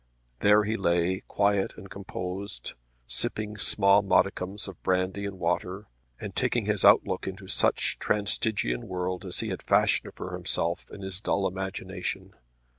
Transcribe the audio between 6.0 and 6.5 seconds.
and